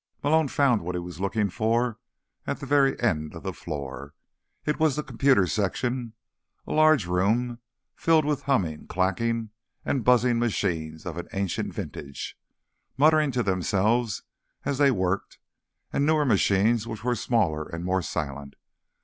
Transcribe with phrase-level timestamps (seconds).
[0.23, 1.99] Malone found what he was looking for
[2.47, 4.15] at the very end of the floor.
[4.65, 6.13] It was the Computer Section,
[6.65, 7.59] a large room
[7.95, 9.51] filled with humming, clacking
[9.85, 12.35] and buzzing machines of an ancient vintage,
[12.97, 14.23] muttering to themselves
[14.65, 15.37] as they worked,
[15.93, 18.55] and newer machines which were smaller and more silent.